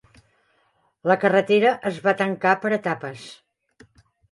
La 1.11 1.17
carretera 1.25 1.75
es 1.91 2.01
va 2.07 2.15
tancar 2.23 2.57
per 2.65 2.73
etapes. 2.81 3.29